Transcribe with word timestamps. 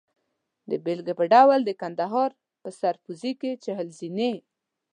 د 0.69 0.71
بېلګې 0.83 1.13
په 1.19 1.25
ډول 1.33 1.59
د 1.65 1.71
کندهار 1.81 2.31
په 2.61 2.69
سرپوزي 2.79 3.33
کې 3.41 3.51
چهل 3.63 3.87
زینې. 3.99 4.33